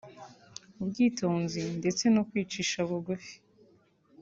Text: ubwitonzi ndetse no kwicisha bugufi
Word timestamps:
ubwitonzi 0.81 1.61
ndetse 1.79 2.03
no 2.15 2.21
kwicisha 2.29 2.77
bugufi 2.89 3.35